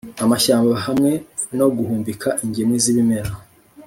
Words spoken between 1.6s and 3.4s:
guhumbika ingemwe z’ibimera